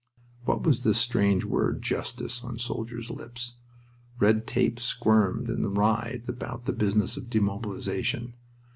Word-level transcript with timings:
What 0.45 0.63
was 0.63 0.81
this 0.83 0.97
strange 0.97 1.45
word 1.45 1.83
"justice" 1.83 2.43
on 2.43 2.57
soldiers' 2.57 3.11
lips?... 3.11 3.57
Red 4.19 4.47
tape 4.47 4.79
squirmed 4.79 5.47
and 5.47 5.77
writhed 5.77 6.27
about 6.27 6.65
the 6.65 6.73
business 6.73 7.17
of 7.17 7.29
demobilization. 7.29 8.33